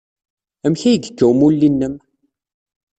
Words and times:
Amek 0.65 0.81
ay 0.83 0.93
yekka 0.97 1.25
umulli-nnem? 1.31 1.95